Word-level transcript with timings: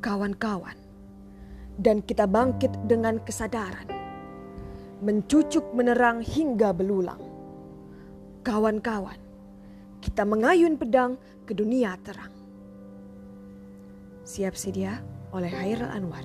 Kawan-kawan, 0.00 0.78
dan 1.82 1.98
kita 2.06 2.30
bangkit 2.30 2.70
dengan 2.86 3.18
kesadaran, 3.26 3.90
mencucuk 5.02 5.66
menerang 5.74 6.22
hingga 6.22 6.70
belulang. 6.70 7.18
Kawan-kawan, 8.46 9.18
kita 9.98 10.22
mengayun 10.22 10.78
pedang 10.78 11.18
ke 11.42 11.50
dunia 11.50 11.98
terang. 12.06 12.30
Siap 14.22 14.54
sedia 14.54 15.02
oleh 15.34 15.50
Hairul 15.50 15.90
Anwar. 15.90 16.22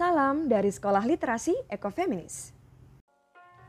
Salam 0.00 0.48
dari 0.48 0.72
Sekolah 0.72 1.04
Literasi 1.04 1.52
Ekofeminis. 1.68 2.56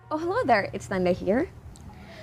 Oh 0.08 0.16
hello 0.16 0.40
there, 0.48 0.72
it's 0.72 0.88
Nanda 0.88 1.12
here. 1.12 1.52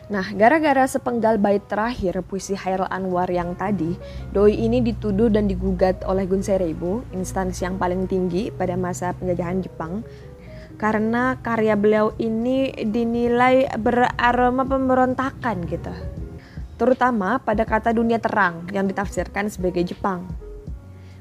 Nah, 0.08 0.24
gara-gara 0.32 0.88
sepenggal 0.88 1.36
bait 1.36 1.60
terakhir 1.68 2.16
puisi 2.24 2.56
Hairul 2.56 2.88
Anwar 2.88 3.28
yang 3.28 3.52
tadi, 3.52 4.00
doi 4.32 4.56
ini 4.56 4.80
dituduh 4.80 5.28
dan 5.28 5.44
digugat 5.44 6.08
oleh 6.08 6.24
Gunsereibu, 6.24 7.04
instansi 7.12 7.68
yang 7.68 7.76
paling 7.76 8.08
tinggi 8.08 8.48
pada 8.48 8.80
masa 8.80 9.12
penjajahan 9.12 9.60
Jepang, 9.60 10.00
karena 10.80 11.36
karya 11.44 11.76
beliau 11.76 12.16
ini 12.16 12.72
dinilai 12.72 13.68
beraroma 13.76 14.64
pemberontakan 14.64 15.68
gitu. 15.68 15.92
Terutama 16.80 17.44
pada 17.44 17.68
kata 17.68 17.92
dunia 17.92 18.16
terang 18.16 18.72
yang 18.72 18.88
ditafsirkan 18.88 19.52
sebagai 19.52 19.84
Jepang. 19.84 20.47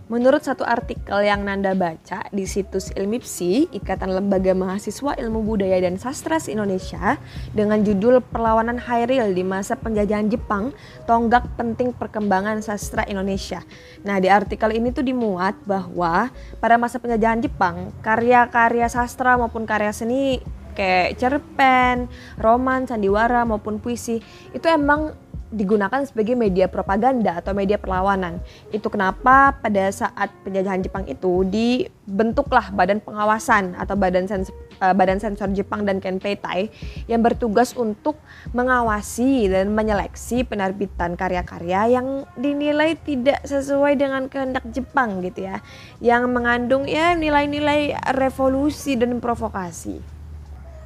Menurut 0.08 0.40
satu 0.40 0.64
artikel 0.64 1.20
yang 1.20 1.44
Nanda 1.44 1.76
baca 1.76 2.32
di 2.32 2.48
situs 2.48 2.96
Ilmipsi, 2.96 3.68
Ikatan 3.76 4.16
Lembaga 4.16 4.56
Mahasiswa 4.56 5.20
Ilmu 5.20 5.44
Budaya 5.44 5.84
dan 5.84 6.00
Sastra 6.00 6.40
Indonesia, 6.48 7.20
dengan 7.52 7.84
judul 7.84 8.24
Perlawanan 8.24 8.80
Hairil 8.80 9.36
di 9.36 9.44
Masa 9.44 9.76
Penjajahan 9.76 10.32
Jepang, 10.32 10.72
Tonggak 11.04 11.52
Penting 11.60 11.92
Perkembangan 11.92 12.64
Sastra 12.64 13.04
Indonesia. 13.04 13.68
Nah, 14.08 14.24
di 14.24 14.32
artikel 14.32 14.80
ini 14.80 14.96
tuh 14.96 15.04
dimuat 15.04 15.60
bahwa 15.68 16.32
pada 16.64 16.80
masa 16.80 17.04
penjajahan 17.04 17.44
Jepang, 17.44 17.92
karya-karya 18.00 18.88
sastra 18.88 19.36
maupun 19.36 19.68
karya 19.68 19.92
seni 19.92 20.40
kayak 20.72 21.20
cerpen, 21.20 22.08
roman, 22.40 22.88
sandiwara 22.88 23.44
maupun 23.44 23.82
puisi 23.82 24.22
itu 24.56 24.66
emang 24.70 25.18
digunakan 25.48 26.04
sebagai 26.04 26.36
media 26.36 26.68
propaganda 26.68 27.40
atau 27.40 27.56
media 27.56 27.80
perlawanan. 27.80 28.40
Itu 28.76 28.92
kenapa 28.92 29.56
pada 29.56 29.88
saat 29.92 30.32
penjajahan 30.44 30.84
Jepang 30.84 31.08
itu 31.08 31.48
dibentuklah 31.48 32.72
Badan 32.76 33.00
Pengawasan 33.00 33.80
atau 33.80 33.96
Badan 33.96 34.28
Sensor, 34.28 34.52
uh, 34.84 34.92
Badan 34.92 35.24
Sensor 35.24 35.48
Jepang 35.56 35.88
dan 35.88 36.04
Kenpeitai 36.04 36.68
yang 37.08 37.24
bertugas 37.24 37.72
untuk 37.78 38.20
mengawasi 38.52 39.48
dan 39.48 39.72
menyeleksi 39.72 40.44
penerbitan 40.44 41.16
karya-karya 41.16 42.00
yang 42.00 42.28
dinilai 42.36 43.00
tidak 43.00 43.40
sesuai 43.48 43.96
dengan 43.96 44.28
kehendak 44.28 44.68
Jepang 44.76 45.24
gitu 45.24 45.48
ya. 45.48 45.64
Yang 46.04 46.24
mengandung 46.28 46.84
ya 46.90 47.16
nilai-nilai 47.16 47.96
revolusi 48.12 49.00
dan 49.00 49.24
provokasi. 49.24 50.17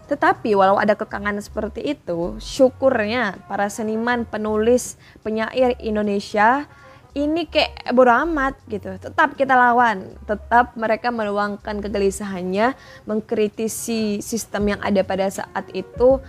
Tetapi 0.10 0.54
walau 0.58 0.80
ada 0.80 0.98
kekangan 0.98 1.38
seperti 1.42 1.98
itu, 1.98 2.38
syukurnya 2.40 3.42
para 3.46 3.70
seniman, 3.70 4.24
penulis, 4.28 4.96
penyair 5.22 5.78
Indonesia 5.80 6.66
ini 7.12 7.44
kayak 7.44 7.92
bodo 7.92 8.12
amat 8.24 8.56
gitu. 8.72 8.96
Tetap 8.96 9.36
kita 9.36 9.56
lawan, 9.56 10.16
tetap 10.24 10.76
mereka 10.80 11.12
meluangkan 11.12 11.84
kegelisahannya, 11.84 12.76
mengkritisi 13.04 14.24
sistem 14.24 14.76
yang 14.76 14.82
ada 14.84 15.04
pada 15.04 15.28
saat 15.28 15.68
itu, 15.76 16.24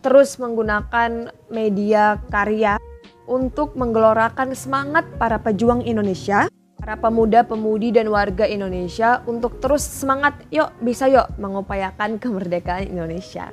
terus 0.00 0.38
menggunakan 0.38 1.34
media 1.50 2.18
karya 2.30 2.78
untuk 3.26 3.74
menggelorakan 3.74 4.54
semangat 4.54 5.06
para 5.18 5.38
pejuang 5.38 5.82
Indonesia 5.86 6.50
para 6.80 6.96
pemuda-pemudi 6.96 7.92
dan 7.92 8.08
warga 8.08 8.48
Indonesia 8.48 9.20
untuk 9.28 9.60
terus 9.60 9.84
semangat 9.84 10.40
yuk 10.48 10.72
bisa 10.80 11.12
yuk 11.12 11.28
mengupayakan 11.36 12.16
kemerdekaan 12.16 12.88
Indonesia. 12.88 13.52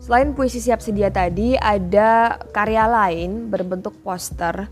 Selain 0.00 0.32
puisi 0.32 0.58
siap 0.58 0.80
sedia 0.80 1.12
tadi, 1.12 1.54
ada 1.60 2.40
karya 2.50 2.88
lain 2.88 3.52
berbentuk 3.52 3.94
poster 4.00 4.66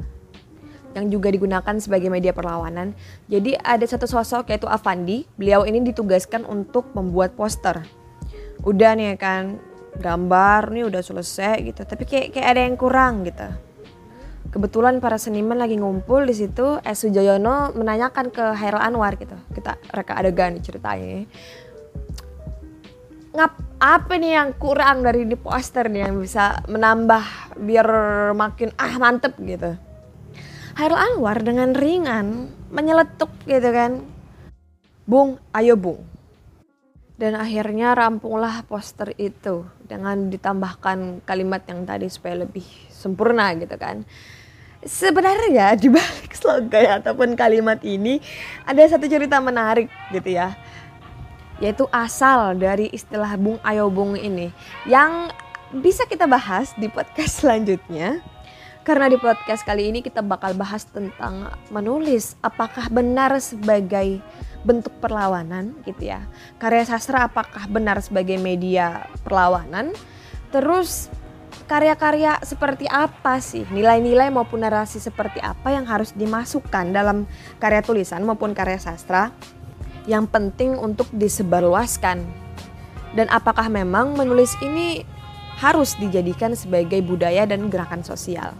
yang 0.97 1.07
juga 1.07 1.31
digunakan 1.31 1.77
sebagai 1.79 2.11
media 2.11 2.35
perlawanan. 2.35 2.97
Jadi 3.31 3.55
ada 3.61 3.85
satu 3.87 4.11
sosok 4.11 4.51
yaitu 4.51 4.67
Avandi, 4.67 5.29
beliau 5.39 5.63
ini 5.69 5.85
ditugaskan 5.87 6.49
untuk 6.49 6.91
membuat 6.97 7.39
poster. 7.39 7.85
Udah 8.67 8.97
nih 8.97 9.15
kan 9.21 9.61
gambar 10.01 10.75
nih 10.75 10.89
udah 10.89 11.03
selesai 11.05 11.61
gitu, 11.63 11.85
tapi 11.85 12.09
kayak 12.09 12.35
kayak 12.35 12.49
ada 12.57 12.61
yang 12.65 12.75
kurang 12.81 13.23
gitu 13.29 13.70
kebetulan 14.51 14.99
para 14.99 15.17
seniman 15.17 15.57
lagi 15.57 15.79
ngumpul 15.79 16.27
di 16.27 16.35
situ 16.35 16.83
S. 16.83 17.07
Sujoyono 17.07 17.71
menanyakan 17.79 18.35
ke 18.35 18.45
Hairul 18.59 18.83
Anwar 18.83 19.15
gitu. 19.17 19.39
Kita 19.55 19.79
reka 19.95 20.19
adegan 20.19 20.59
ceritanya 20.59 21.25
ngap 23.31 23.53
apa 23.79 24.19
nih 24.19 24.33
yang 24.35 24.51
kurang 24.59 25.07
dari 25.07 25.23
di 25.23 25.39
poster 25.39 25.87
nih 25.87 26.11
yang 26.11 26.19
bisa 26.19 26.67
menambah 26.67 27.55
biar 27.63 27.89
makin 28.35 28.75
ah 28.75 28.95
mantep 28.99 29.39
gitu. 29.39 29.79
Hairul 30.75 30.99
Anwar 30.99 31.39
dengan 31.39 31.71
ringan 31.71 32.51
menyeletuk 32.75 33.31
gitu 33.47 33.71
kan. 33.71 34.03
Bung 35.07 35.39
ayo 35.55 35.79
Bung. 35.79 36.03
Dan 37.21 37.37
akhirnya 37.37 37.93
rampunglah 37.93 38.65
poster 38.65 39.13
itu 39.21 39.69
dengan 39.85 40.33
ditambahkan 40.33 41.21
kalimat 41.29 41.61
yang 41.69 41.85
tadi 41.85 42.09
supaya 42.09 42.49
lebih 42.49 42.65
sempurna 42.89 43.53
gitu 43.61 43.77
kan 43.77 44.09
sebenarnya 44.85 45.77
di 45.77 45.93
balik 45.93 46.33
slogan 46.33 47.01
ataupun 47.05 47.37
kalimat 47.37 47.81
ini 47.85 48.21
ada 48.65 48.81
satu 48.89 49.05
cerita 49.07 49.37
menarik 49.41 49.93
gitu 50.13 50.37
ya. 50.37 50.57
Yaitu 51.61 51.85
asal 51.93 52.57
dari 52.57 52.89
istilah 52.89 53.37
bung 53.37 53.61
ayo 53.61 53.93
bung 53.93 54.17
ini 54.17 54.49
yang 54.89 55.29
bisa 55.77 56.09
kita 56.09 56.25
bahas 56.25 56.73
di 56.81 56.89
podcast 56.89 57.45
selanjutnya. 57.45 58.25
Karena 58.81 59.13
di 59.13 59.21
podcast 59.21 59.61
kali 59.61 59.93
ini 59.93 60.01
kita 60.01 60.25
bakal 60.25 60.57
bahas 60.57 60.89
tentang 60.89 61.53
menulis 61.69 62.33
apakah 62.41 62.89
benar 62.89 63.37
sebagai 63.37 64.25
bentuk 64.65 64.93
perlawanan 65.05 65.77
gitu 65.85 66.09
ya. 66.09 66.25
Karya 66.57 66.89
sastra 66.89 67.29
apakah 67.29 67.69
benar 67.69 68.01
sebagai 68.01 68.41
media 68.41 69.05
perlawanan. 69.21 69.93
Terus 70.49 71.13
karya-karya 71.71 72.43
seperti 72.43 72.91
apa 72.91 73.39
sih, 73.39 73.63
nilai-nilai 73.71 74.27
maupun 74.35 74.67
narasi 74.67 74.99
seperti 74.99 75.39
apa 75.39 75.71
yang 75.71 75.87
harus 75.87 76.11
dimasukkan 76.19 76.91
dalam 76.91 77.31
karya 77.63 77.79
tulisan 77.79 78.27
maupun 78.27 78.59
karya 78.59 78.83
sastra 78.83 79.31
yang 80.11 80.27
penting 80.27 80.75
untuk 80.75 81.07
disebarluaskan. 81.15 82.27
Dan 83.15 83.31
apakah 83.31 83.71
memang 83.71 84.19
menulis 84.19 84.59
ini 84.67 85.07
harus 85.63 85.95
dijadikan 85.95 86.59
sebagai 86.59 86.99
budaya 87.07 87.47
dan 87.47 87.71
gerakan 87.71 88.03
sosial? 88.03 88.51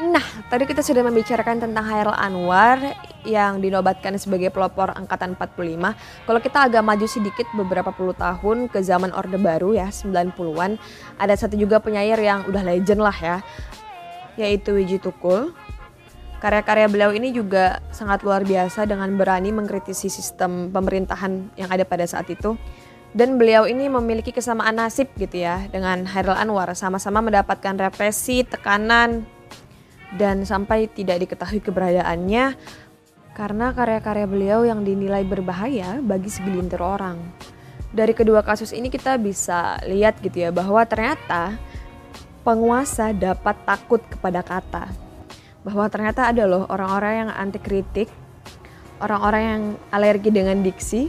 Nah, 0.00 0.24
tadi 0.48 0.64
kita 0.64 0.80
sudah 0.80 1.04
membicarakan 1.04 1.68
tentang 1.68 1.84
Hairul 1.84 2.16
Anwar 2.16 2.80
yang 3.28 3.60
dinobatkan 3.60 4.16
sebagai 4.16 4.48
pelopor 4.48 4.88
angkatan 4.96 5.36
45. 5.36 5.92
Kalau 6.24 6.40
kita 6.40 6.64
agak 6.64 6.80
maju 6.80 7.04
sedikit 7.04 7.44
beberapa 7.52 7.92
puluh 7.92 8.16
tahun 8.16 8.72
ke 8.72 8.80
zaman 8.80 9.12
Orde 9.12 9.36
Baru 9.36 9.76
ya, 9.76 9.92
90-an, 9.92 10.80
ada 11.20 11.34
satu 11.36 11.60
juga 11.60 11.76
penyair 11.76 12.16
yang 12.16 12.48
udah 12.48 12.64
legend 12.64 13.04
lah 13.04 13.12
ya, 13.12 13.36
yaitu 14.40 14.80
Wiji 14.80 14.96
Tukul. 14.96 15.52
Karya-karya 16.40 16.88
beliau 16.88 17.12
ini 17.12 17.28
juga 17.28 17.84
sangat 17.92 18.24
luar 18.24 18.48
biasa 18.48 18.88
dengan 18.88 19.12
berani 19.20 19.52
mengkritisi 19.52 20.08
sistem 20.08 20.72
pemerintahan 20.72 21.52
yang 21.60 21.68
ada 21.68 21.84
pada 21.84 22.08
saat 22.08 22.32
itu. 22.32 22.56
Dan 23.12 23.36
beliau 23.36 23.68
ini 23.68 23.92
memiliki 23.92 24.32
kesamaan 24.32 24.80
nasib 24.80 25.12
gitu 25.20 25.44
ya 25.44 25.68
dengan 25.68 26.08
Hairul 26.08 26.32
Anwar, 26.32 26.72
sama-sama 26.72 27.20
mendapatkan 27.20 27.76
represi, 27.76 28.40
tekanan, 28.40 29.28
dan 30.16 30.44
sampai 30.44 30.88
tidak 30.92 31.24
diketahui 31.24 31.60
keberadaannya 31.64 32.56
karena 33.32 33.72
karya-karya 33.72 34.26
beliau 34.28 34.60
yang 34.68 34.84
dinilai 34.84 35.24
berbahaya 35.24 36.04
bagi 36.04 36.28
segelintir 36.28 36.84
orang. 36.84 37.16
Dari 37.92 38.12
kedua 38.16 38.40
kasus 38.44 38.72
ini 38.72 38.88
kita 38.88 39.16
bisa 39.20 39.80
lihat 39.84 40.20
gitu 40.20 40.48
ya 40.48 40.50
bahwa 40.52 40.80
ternyata 40.84 41.56
penguasa 42.44 43.12
dapat 43.12 43.56
takut 43.64 44.00
kepada 44.04 44.40
kata. 44.44 44.84
Bahwa 45.64 45.86
ternyata 45.88 46.28
ada 46.28 46.44
loh 46.44 46.66
orang-orang 46.68 47.24
yang 47.24 47.30
anti 47.32 47.60
kritik, 47.60 48.08
orang-orang 49.00 49.42
yang 49.42 49.62
alergi 49.94 50.30
dengan 50.32 50.60
diksi, 50.60 51.08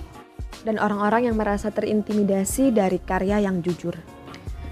dan 0.64 0.80
orang-orang 0.80 1.28
yang 1.32 1.36
merasa 1.36 1.72
terintimidasi 1.72 2.72
dari 2.72 3.00
karya 3.04 3.44
yang 3.44 3.60
jujur. 3.60 3.96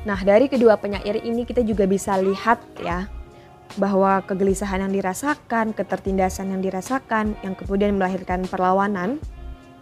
Nah, 0.08 0.18
dari 0.24 0.50
kedua 0.50 0.80
penyair 0.80 1.22
ini 1.22 1.46
kita 1.46 1.62
juga 1.62 1.86
bisa 1.86 2.18
lihat 2.18 2.62
ya 2.82 3.06
bahwa 3.80 4.20
kegelisahan 4.28 4.84
yang 4.88 4.94
dirasakan, 4.94 5.72
ketertindasan 5.72 6.52
yang 6.52 6.62
dirasakan, 6.64 7.38
yang 7.46 7.56
kemudian 7.56 7.96
melahirkan 7.96 8.44
perlawanan, 8.48 9.22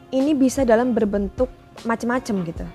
ini 0.09 0.33
bisa 0.33 0.65
dalam 0.65 0.94
berbentuk 0.94 1.50
macam-macam 1.86 2.36
gitu. 2.45 2.65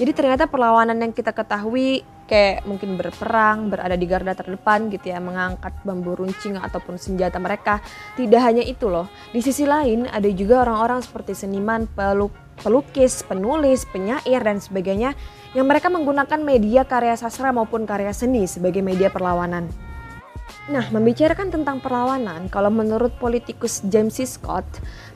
Jadi 0.00 0.10
ternyata 0.16 0.48
perlawanan 0.48 0.96
yang 0.96 1.12
kita 1.12 1.34
ketahui 1.34 2.00
kayak 2.30 2.62
mungkin 2.62 2.94
berperang, 2.94 3.74
berada 3.74 3.98
di 3.98 4.06
garda 4.06 4.32
terdepan 4.38 4.86
gitu 4.88 5.10
ya, 5.10 5.18
mengangkat 5.18 5.74
bambu 5.82 6.14
runcing 6.14 6.56
ataupun 6.56 6.94
senjata 6.94 7.42
mereka. 7.42 7.82
Tidak 8.14 8.40
hanya 8.40 8.62
itu 8.62 8.86
loh, 8.86 9.10
di 9.34 9.42
sisi 9.42 9.66
lain 9.66 10.06
ada 10.06 10.30
juga 10.30 10.62
orang-orang 10.62 11.02
seperti 11.02 11.34
seniman, 11.34 11.90
peluk, 11.90 12.30
pelukis, 12.62 13.26
penulis, 13.26 13.82
penyair 13.90 14.40
dan 14.40 14.62
sebagainya 14.62 15.18
yang 15.58 15.66
mereka 15.66 15.90
menggunakan 15.90 16.38
media 16.38 16.86
karya 16.86 17.18
sastra 17.18 17.50
maupun 17.50 17.82
karya 17.82 18.14
seni 18.14 18.46
sebagai 18.46 18.80
media 18.80 19.10
perlawanan. 19.10 19.89
Nah, 20.70 20.86
membicarakan 20.92 21.50
tentang 21.50 21.82
perlawanan, 21.82 22.46
kalau 22.46 22.70
menurut 22.70 23.10
politikus 23.18 23.82
James 23.90 24.16
C. 24.16 24.28
Scott, 24.28 24.66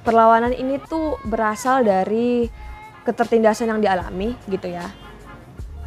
perlawanan 0.03 0.51
ini 0.51 0.83
tuh 0.83 1.21
berasal 1.27 1.87
dari 1.87 2.51
ketertindasan 3.05 3.71
yang 3.71 3.81
dialami 3.85 4.35
gitu 4.51 4.73
ya. 4.73 4.89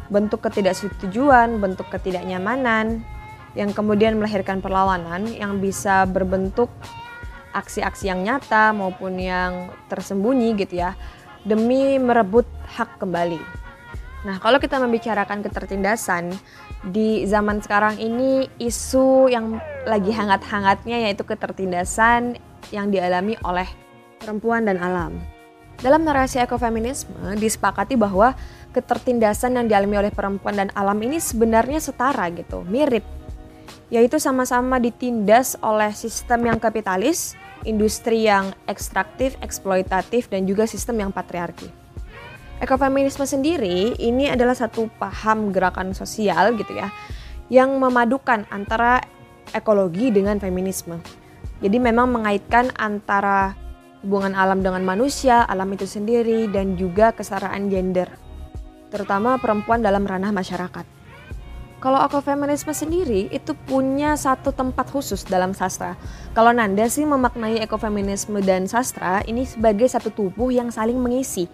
Bentuk 0.08 0.40
ketidaksetujuan, 0.40 1.60
bentuk 1.60 1.90
ketidaknyamanan 1.92 3.04
yang 3.58 3.74
kemudian 3.76 4.16
melahirkan 4.16 4.62
perlawanan 4.64 5.28
yang 5.28 5.60
bisa 5.60 6.08
berbentuk 6.08 6.72
aksi-aksi 7.52 8.08
yang 8.08 8.22
nyata 8.22 8.70
maupun 8.76 9.18
yang 9.18 9.72
tersembunyi 9.90 10.54
gitu 10.62 10.84
ya 10.84 10.94
demi 11.42 11.96
merebut 11.98 12.44
hak 12.76 13.00
kembali. 13.00 13.67
Nah, 14.26 14.42
kalau 14.42 14.58
kita 14.58 14.82
membicarakan 14.82 15.46
ketertindasan 15.46 16.34
di 16.90 17.22
zaman 17.22 17.62
sekarang 17.62 18.02
ini 18.02 18.50
isu 18.58 19.30
yang 19.30 19.62
lagi 19.86 20.10
hangat-hangatnya 20.10 21.06
yaitu 21.06 21.22
ketertindasan 21.22 22.34
yang 22.74 22.90
dialami 22.90 23.38
oleh 23.46 23.66
perempuan 24.18 24.66
dan 24.66 24.82
alam. 24.82 25.14
Dalam 25.78 26.02
narasi 26.02 26.42
ekofeminisme 26.42 27.38
disepakati 27.38 27.94
bahwa 27.94 28.34
ketertindasan 28.74 29.54
yang 29.54 29.70
dialami 29.70 30.02
oleh 30.02 30.12
perempuan 30.12 30.58
dan 30.58 30.68
alam 30.74 30.98
ini 30.98 31.22
sebenarnya 31.22 31.78
setara 31.78 32.26
gitu, 32.34 32.66
mirip. 32.66 33.06
Yaitu 33.86 34.18
sama-sama 34.18 34.82
ditindas 34.82 35.54
oleh 35.62 35.94
sistem 35.94 36.50
yang 36.50 36.58
kapitalis, 36.58 37.38
industri 37.62 38.26
yang 38.26 38.50
ekstraktif, 38.66 39.38
eksploitatif, 39.38 40.26
dan 40.26 40.44
juga 40.50 40.66
sistem 40.66 41.06
yang 41.06 41.10
patriarki. 41.14 41.87
Ekofeminisme 42.58 43.22
sendiri 43.22 43.94
ini 44.02 44.26
adalah 44.26 44.54
satu 44.54 44.90
paham 44.98 45.54
gerakan 45.54 45.94
sosial 45.94 46.58
gitu 46.58 46.74
ya, 46.74 46.90
yang 47.46 47.78
memadukan 47.78 48.50
antara 48.50 48.98
ekologi 49.54 50.10
dengan 50.10 50.42
feminisme. 50.42 50.98
Jadi 51.62 51.78
memang 51.78 52.10
mengaitkan 52.10 52.74
antara 52.74 53.54
hubungan 54.02 54.34
alam 54.34 54.58
dengan 54.58 54.82
manusia, 54.82 55.46
alam 55.46 55.70
itu 55.70 55.86
sendiri, 55.86 56.50
dan 56.50 56.74
juga 56.74 57.14
kesetaraan 57.14 57.70
gender, 57.70 58.10
terutama 58.90 59.38
perempuan 59.38 59.78
dalam 59.78 60.02
ranah 60.02 60.34
masyarakat. 60.34 60.98
Kalau 61.78 62.02
ekofeminisme 62.02 62.74
sendiri 62.74 63.30
itu 63.30 63.54
punya 63.54 64.18
satu 64.18 64.50
tempat 64.50 64.90
khusus 64.90 65.22
dalam 65.22 65.54
sastra. 65.54 65.94
Kalau 66.34 66.50
Nanda 66.50 66.90
sih 66.90 67.06
memaknai 67.06 67.62
ekofeminisme 67.62 68.42
dan 68.42 68.66
sastra 68.66 69.22
ini 69.30 69.46
sebagai 69.46 69.86
satu 69.86 70.10
tubuh 70.10 70.50
yang 70.50 70.74
saling 70.74 70.98
mengisi. 70.98 71.46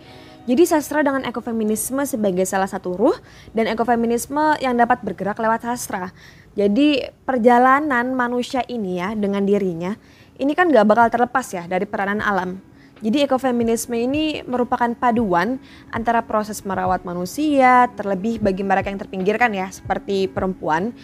Jadi 0.44 0.62
sastra 0.68 1.00
dengan 1.00 1.24
ekofeminisme 1.24 2.04
sebagai 2.04 2.44
salah 2.44 2.68
satu 2.68 2.92
ruh 2.92 3.16
dan 3.56 3.64
ekofeminisme 3.64 4.60
yang 4.60 4.76
dapat 4.76 5.00
bergerak 5.00 5.40
lewat 5.40 5.64
sastra. 5.64 6.12
Jadi 6.52 7.00
perjalanan 7.24 8.12
manusia 8.12 8.60
ini 8.68 9.00
ya 9.00 9.16
dengan 9.16 9.42
dirinya 9.42 9.96
ini 10.38 10.52
kan 10.54 10.70
gak 10.70 10.86
bakal 10.86 11.06
terlepas 11.10 11.46
ya 11.54 11.64
dari 11.70 11.86
peranan 11.86 12.18
alam. 12.18 12.58
Jadi 13.04 13.26
ekofeminisme 13.26 13.92
ini 13.94 14.40
merupakan 14.46 14.88
paduan 14.96 15.60
antara 15.92 16.24
proses 16.24 16.64
merawat 16.64 17.04
manusia, 17.04 17.90
terlebih 17.92 18.40
bagi 18.40 18.64
mereka 18.64 18.88
yang 18.88 19.02
terpinggirkan 19.02 19.52
ya, 19.52 19.68
seperti 19.68 20.24
perempuan, 20.30 20.94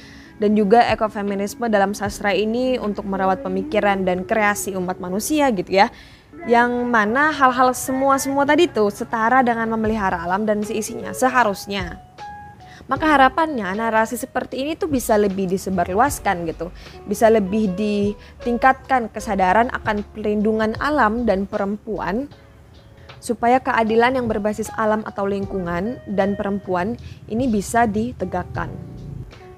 dan 0.41 0.57
juga 0.57 0.81
ekofeminisme 0.89 1.69
dalam 1.69 1.93
sastra 1.93 2.33
ini 2.33 2.81
untuk 2.81 3.05
merawat 3.05 3.45
pemikiran 3.45 4.01
dan 4.07 4.25
kreasi 4.25 4.73
umat 4.81 4.97
manusia 4.97 5.51
gitu 5.53 5.77
ya. 5.77 5.93
Yang 6.49 6.73
mana 6.89 7.29
hal-hal 7.33 7.77
semua-semua 7.77 8.49
tadi 8.49 8.65
tuh 8.65 8.89
setara 8.89 9.45
dengan 9.45 9.69
memelihara 9.77 10.25
alam 10.25 10.49
dan 10.49 10.65
seisinya 10.65 11.13
seharusnya. 11.13 12.01
Maka 12.91 13.07
harapannya 13.07 13.71
narasi 13.77 14.19
seperti 14.19 14.67
ini 14.67 14.75
tuh 14.75 14.91
bisa 14.91 15.15
lebih 15.15 15.47
disebarluaskan 15.47 16.49
gitu. 16.51 16.75
Bisa 17.07 17.31
lebih 17.31 17.71
ditingkatkan 17.79 19.13
kesadaran 19.15 19.71
akan 19.71 20.03
perlindungan 20.11 20.75
alam 20.83 21.23
dan 21.23 21.47
perempuan 21.47 22.27
supaya 23.21 23.61
keadilan 23.63 24.19
yang 24.19 24.27
berbasis 24.27 24.73
alam 24.75 25.05
atau 25.07 25.29
lingkungan 25.29 26.03
dan 26.09 26.35
perempuan 26.35 26.99
ini 27.31 27.47
bisa 27.47 27.87
ditegakkan. 27.87 28.90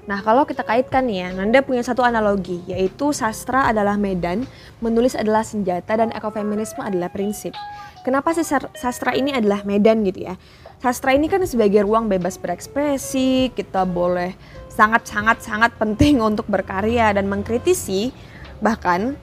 Nah 0.02 0.18
kalau 0.18 0.42
kita 0.42 0.66
kaitkan 0.66 1.06
nih 1.06 1.18
ya, 1.22 1.28
Nanda 1.30 1.62
punya 1.62 1.86
satu 1.86 2.02
analogi 2.02 2.58
yaitu 2.66 3.14
sastra 3.14 3.70
adalah 3.70 3.94
medan, 3.94 4.46
menulis 4.82 5.14
adalah 5.14 5.46
senjata 5.46 5.94
dan 5.94 6.10
ekofeminisme 6.10 6.82
adalah 6.82 7.06
prinsip. 7.08 7.54
Kenapa 8.02 8.34
sih 8.34 8.42
sastra 8.74 9.14
ini 9.14 9.30
adalah 9.30 9.62
medan 9.62 10.02
gitu 10.02 10.26
ya? 10.26 10.34
sastra 10.82 11.14
ini 11.14 11.30
kan 11.30 11.38
sebagai 11.46 11.86
ruang 11.86 12.10
bebas 12.10 12.34
berekspresi, 12.42 13.54
kita 13.54 13.86
boleh 13.86 14.34
sangat-sangat-sangat 14.74 15.78
penting 15.78 16.18
untuk 16.34 16.50
berkarya 16.50 17.14
dan 17.14 17.30
mengkritisi, 17.30 18.10
bahkan 18.58 19.14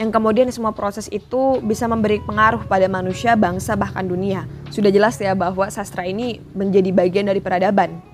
yang 0.00 0.08
kemudian 0.08 0.48
semua 0.48 0.72
proses 0.72 1.12
itu 1.12 1.60
bisa 1.60 1.84
memberi 1.84 2.24
pengaruh 2.24 2.64
pada 2.64 2.88
manusia, 2.88 3.36
bangsa, 3.36 3.76
bahkan 3.76 4.08
dunia. 4.08 4.48
Sudah 4.72 4.88
jelas 4.88 5.20
ya 5.20 5.36
bahwa 5.36 5.68
sastra 5.68 6.08
ini 6.08 6.40
menjadi 6.56 6.88
bagian 6.88 7.28
dari 7.28 7.44
peradaban. 7.44 8.09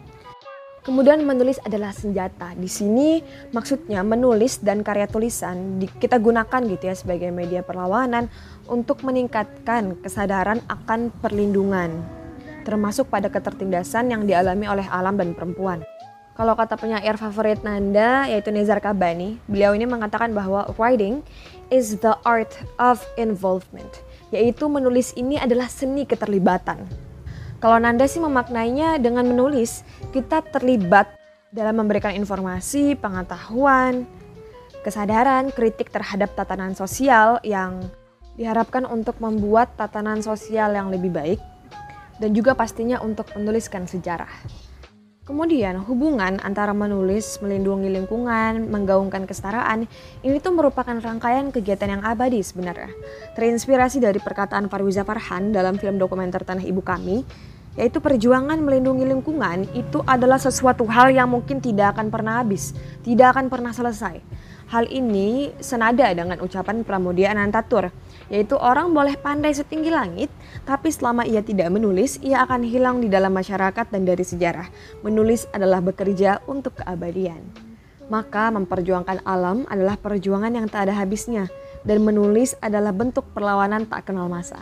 Kemudian 0.86 1.26
menulis 1.26 1.58
adalah 1.66 1.90
senjata. 1.90 2.54
Di 2.54 2.70
sini 2.70 3.18
maksudnya 3.50 4.06
menulis 4.06 4.62
dan 4.62 4.86
karya 4.86 5.10
tulisan 5.10 5.82
kita 5.98 6.22
gunakan 6.22 6.62
gitu 6.62 6.86
ya 6.86 6.94
sebagai 6.94 7.34
media 7.34 7.66
perlawanan 7.66 8.30
untuk 8.70 9.02
meningkatkan 9.02 9.98
kesadaran 9.98 10.62
akan 10.70 11.10
perlindungan 11.18 11.90
termasuk 12.66 13.06
pada 13.06 13.30
ketertindasan 13.30 14.10
yang 14.10 14.26
dialami 14.26 14.66
oleh 14.66 14.86
alam 14.90 15.14
dan 15.14 15.34
perempuan. 15.38 15.86
Kalau 16.34 16.52
kata 16.52 16.76
penyair 16.76 17.16
favorit 17.16 17.62
Nanda 17.62 18.26
yaitu 18.26 18.50
Nezar 18.50 18.82
Kabani, 18.82 19.38
beliau 19.48 19.72
ini 19.72 19.88
mengatakan 19.88 20.34
bahwa 20.34 20.68
writing 20.76 21.22
is 21.70 21.96
the 22.02 22.12
art 22.26 22.52
of 22.76 23.00
involvement, 23.16 23.88
yaitu 24.34 24.68
menulis 24.68 25.16
ini 25.16 25.40
adalah 25.40 25.70
seni 25.70 26.04
keterlibatan. 26.04 27.05
Kalau 27.56 27.80
Nanda 27.80 28.04
sih 28.04 28.20
memaknainya 28.20 29.00
dengan 29.00 29.24
menulis, 29.24 29.80
kita 30.12 30.44
terlibat 30.52 31.08
dalam 31.48 31.80
memberikan 31.80 32.12
informasi, 32.12 33.00
pengetahuan, 33.00 34.04
kesadaran, 34.84 35.48
kritik 35.50 35.88
terhadap 35.88 36.36
tatanan 36.36 36.76
sosial 36.76 37.40
yang 37.40 37.80
diharapkan 38.36 38.84
untuk 38.84 39.16
membuat 39.24 39.72
tatanan 39.80 40.20
sosial 40.20 40.76
yang 40.76 40.92
lebih 40.92 41.08
baik 41.08 41.40
dan 42.20 42.36
juga 42.36 42.52
pastinya 42.52 43.00
untuk 43.00 43.32
menuliskan 43.32 43.88
sejarah. 43.88 44.30
Kemudian 45.26 45.82
hubungan 45.90 46.38
antara 46.38 46.70
menulis, 46.70 47.42
melindungi 47.42 47.90
lingkungan, 47.90 48.70
menggaungkan 48.70 49.26
kesetaraan, 49.26 49.90
ini 50.22 50.38
tuh 50.38 50.54
merupakan 50.54 50.94
rangkaian 50.94 51.50
kegiatan 51.50 51.98
yang 51.98 52.02
abadi 52.06 52.38
sebenarnya. 52.46 52.94
Terinspirasi 53.34 53.98
dari 53.98 54.22
perkataan 54.22 54.70
Farwiza 54.70 55.02
Farhan 55.02 55.50
dalam 55.50 55.82
film 55.82 55.98
dokumenter 55.98 56.46
Tanah 56.46 56.62
Ibu 56.62 56.78
Kami, 56.78 57.26
yaitu 57.74 57.98
perjuangan 57.98 58.54
melindungi 58.62 59.02
lingkungan 59.02 59.66
itu 59.74 59.98
adalah 60.06 60.38
sesuatu 60.38 60.86
hal 60.86 61.10
yang 61.10 61.26
mungkin 61.26 61.58
tidak 61.58 61.98
akan 61.98 62.06
pernah 62.06 62.38
habis, 62.38 62.70
tidak 63.02 63.34
akan 63.34 63.50
pernah 63.50 63.74
selesai. 63.74 64.22
Hal 64.70 64.86
ini 64.94 65.50
senada 65.58 66.06
dengan 66.14 66.38
ucapan 66.38 66.86
Pramudia 66.86 67.34
Anantatur, 67.34 67.90
yaitu 68.32 68.58
orang 68.58 68.90
boleh 68.90 69.14
pandai 69.18 69.54
setinggi 69.54 69.90
langit, 69.90 70.30
tapi 70.66 70.90
selama 70.90 71.22
ia 71.22 71.42
tidak 71.42 71.70
menulis, 71.70 72.18
ia 72.22 72.42
akan 72.42 72.66
hilang 72.66 72.98
di 72.98 73.06
dalam 73.06 73.30
masyarakat 73.30 73.86
dan 73.90 74.02
dari 74.02 74.24
sejarah. 74.26 74.66
Menulis 75.06 75.46
adalah 75.54 75.78
bekerja 75.78 76.42
untuk 76.50 76.78
keabadian. 76.82 77.42
Maka 78.06 78.54
memperjuangkan 78.54 79.26
alam 79.26 79.66
adalah 79.66 79.98
perjuangan 79.98 80.54
yang 80.54 80.66
tak 80.70 80.90
ada 80.90 80.94
habisnya, 80.94 81.50
dan 81.82 82.02
menulis 82.02 82.54
adalah 82.62 82.94
bentuk 82.94 83.26
perlawanan 83.34 83.86
tak 83.86 84.10
kenal 84.10 84.30
masa. 84.30 84.58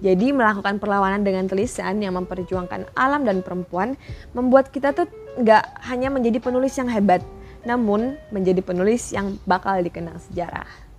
Jadi 0.00 0.32
melakukan 0.32 0.80
perlawanan 0.80 1.20
dengan 1.20 1.44
tulisan 1.44 2.00
yang 2.00 2.16
memperjuangkan 2.16 2.88
alam 2.96 3.22
dan 3.28 3.44
perempuan 3.44 4.00
membuat 4.32 4.72
kita 4.72 4.96
tuh 4.96 5.06
nggak 5.36 5.86
hanya 5.86 6.08
menjadi 6.08 6.40
penulis 6.40 6.74
yang 6.80 6.88
hebat, 6.88 7.20
namun 7.68 8.16
menjadi 8.32 8.64
penulis 8.64 9.12
yang 9.12 9.36
bakal 9.44 9.76
dikenal 9.78 10.16
sejarah. 10.30 10.89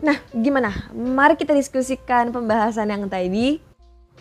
Nah, 0.00 0.16
gimana? 0.32 0.72
Mari 0.96 1.36
kita 1.36 1.52
diskusikan 1.52 2.32
pembahasan 2.32 2.88
yang 2.88 3.04
tadi. 3.04 3.60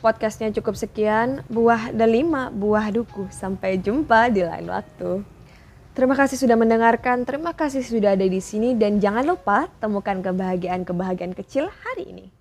Podcastnya 0.04 0.52
cukup 0.52 0.76
sekian. 0.76 1.44
Buah 1.48 1.96
delima, 1.96 2.52
buah 2.52 2.92
duku. 2.92 3.32
Sampai 3.32 3.80
jumpa 3.80 4.28
di 4.28 4.44
lain 4.44 4.68
waktu. 4.68 5.24
Terima 5.96 6.16
kasih 6.16 6.40
sudah 6.40 6.56
mendengarkan, 6.56 7.28
terima 7.28 7.52
kasih 7.52 7.84
sudah 7.84 8.16
ada 8.16 8.24
di 8.24 8.40
sini 8.40 8.72
dan 8.72 9.04
jangan 9.04 9.36
lupa 9.36 9.68
temukan 9.84 10.24
kebahagiaan-kebahagiaan 10.24 11.36
kecil 11.36 11.68
hari 11.84 12.08
ini. 12.08 12.39